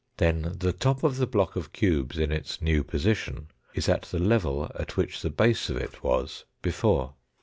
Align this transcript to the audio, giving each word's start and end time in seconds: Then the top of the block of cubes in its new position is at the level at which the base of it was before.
Then 0.17 0.55
the 0.57 0.73
top 0.73 1.03
of 1.03 1.17
the 1.17 1.27
block 1.27 1.55
of 1.55 1.73
cubes 1.73 2.17
in 2.17 2.31
its 2.31 2.59
new 2.59 2.83
position 2.83 3.49
is 3.75 3.87
at 3.87 4.01
the 4.01 4.17
level 4.17 4.71
at 4.73 4.97
which 4.97 5.21
the 5.21 5.29
base 5.29 5.69
of 5.69 5.77
it 5.77 6.01
was 6.03 6.43
before. 6.63 7.13